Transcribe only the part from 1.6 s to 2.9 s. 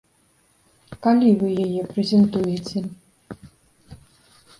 яе прэзентуеце?